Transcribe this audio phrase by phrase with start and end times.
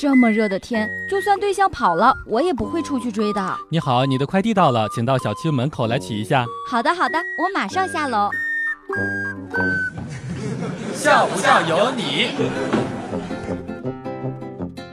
[0.00, 3.58] 这么热的天，就算对象跑了，我也不会出去追的。
[3.68, 6.46] 你好，你的快递到了，请到小区门口来取一下。
[6.70, 8.30] 好的，好的，我马上下楼。
[10.94, 12.28] 笑不笑由你。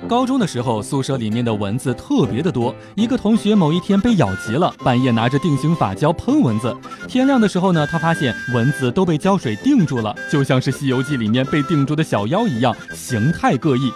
[0.08, 2.74] 高中的时候，宿舍里面的蚊子特别的多。
[2.96, 6.76] 一个同学某一天被咬急了，半夜拿着定型发胶喷蚊子。
[7.08, 13.92] 天亮的时候呢，他发现蚊子都被胶水定住了，就像是《西游记》里面被定住的小妖一样，形态各异。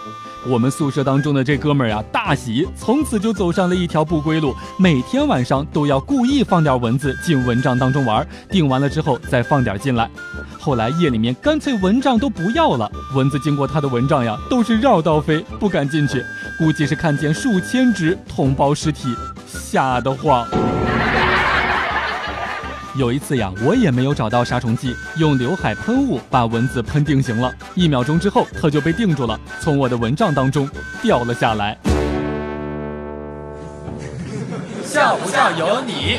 [0.48, 10.10] 我们宿舍当中的这哥们儿呀，大喜，从此就走上了一条不归路，每天晚上都要故意放点蚊子进蚊帐当中玩，定完了之后再放点进来。
[10.58, 16.24] 后来夜里面干脆蚊帐都不要了，蚊子经过他的蚊帐呀，都是绕道飞，不敢进去。
[16.58, 19.14] 估计是看见数千只同胞尸体，
[19.48, 20.48] 吓得慌。
[22.96, 27.54] 有一次呀，我也没有找到杀虫剂，用刘海喷雾把蚊子喷定型了。
[27.76, 30.68] 一秒钟之后，它就被定住了，从我的蚊帐当中
[31.02, 31.78] 掉了下来。
[34.84, 36.18] 笑不笑由你。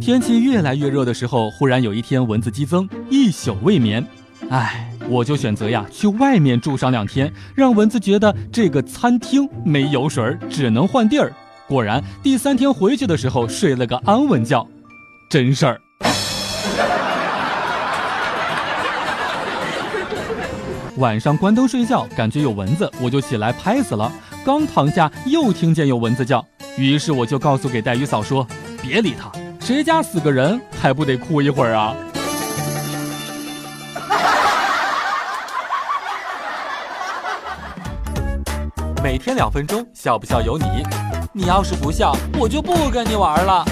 [0.00, 4.04] 天气越来越热的时候，忽然有一天蚊子激增，一宿未眠。
[4.48, 11.30] 唉，我就选择呀去外面住上两天，让蚊子觉得这个餐厅没油水，只能换地儿。
[11.70, 14.66] 果然，第三天回去的时候睡了个安稳觉，
[15.30, 15.80] 真事儿。
[20.96, 24.10] 晚上关灯睡觉，感觉有蚊子，我就起来拍死了。
[24.44, 26.44] 刚躺下，又听见有蚊子叫，
[26.76, 28.44] 于是我就告诉给带鱼嫂说
[28.82, 31.94] ：“别理他，谁家死个人还不得哭一会儿啊？”
[39.04, 40.64] 每天两分钟，笑不笑由你。
[41.32, 43.64] 你要是不笑，我就不跟你玩了。